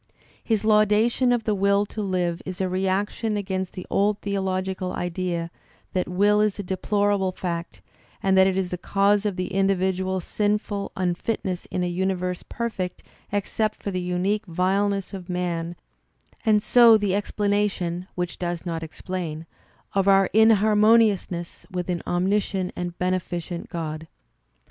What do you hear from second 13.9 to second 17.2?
the unique vileness of man and so the